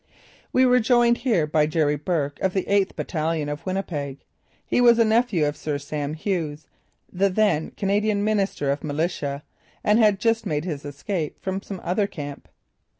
We 0.51 0.65
were 0.65 0.79
joined 0.79 1.19
here 1.19 1.45
by 1.45 1.67
Jerry 1.67 1.95
Burke 1.95 2.39
of 2.41 2.53
the 2.55 2.63
8th 2.63 2.95
Battalion 2.95 3.49
of 3.49 3.63
Winnipeg. 3.67 4.17
He 4.65 4.81
was 4.81 4.97
a 4.97 5.05
nephew 5.05 5.45
of 5.45 5.55
Sir 5.55 5.77
Sam 5.77 6.15
Hughes, 6.15 6.67
the 7.13 7.29
then 7.29 7.69
Canadian 7.77 8.23
Minister 8.23 8.71
of 8.71 8.83
Militia 8.83 9.43
and 9.83 9.99
had 9.99 10.17
just 10.19 10.43
made 10.47 10.65
his 10.65 10.85
escape 10.85 11.39
from 11.39 11.61
some 11.61 11.79
other 11.83 12.07
camp. 12.07 12.47